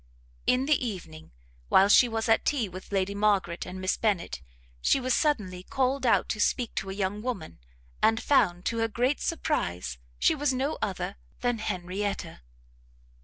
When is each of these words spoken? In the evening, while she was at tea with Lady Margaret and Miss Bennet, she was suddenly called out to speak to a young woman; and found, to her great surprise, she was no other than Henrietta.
In 0.47 0.65
the 0.65 0.83
evening, 0.83 1.29
while 1.69 1.87
she 1.87 2.09
was 2.09 2.27
at 2.27 2.43
tea 2.43 2.67
with 2.67 2.91
Lady 2.91 3.13
Margaret 3.13 3.67
and 3.67 3.79
Miss 3.79 3.97
Bennet, 3.97 4.41
she 4.81 4.99
was 4.99 5.13
suddenly 5.13 5.61
called 5.61 6.07
out 6.07 6.27
to 6.29 6.39
speak 6.39 6.73
to 6.77 6.89
a 6.89 6.93
young 6.95 7.21
woman; 7.21 7.59
and 8.01 8.19
found, 8.19 8.65
to 8.65 8.79
her 8.79 8.87
great 8.87 9.21
surprise, 9.21 9.99
she 10.17 10.33
was 10.33 10.53
no 10.55 10.79
other 10.81 11.17
than 11.41 11.59
Henrietta. 11.59 12.41